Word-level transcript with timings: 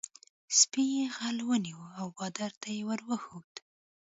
سپي 0.59 0.87
غل 1.15 1.37
ونیو 1.49 1.81
او 1.99 2.07
بادار 2.17 2.51
ته 2.61 2.67
یې 2.75 2.81
ور 2.87 3.01
وښود. 3.07 3.51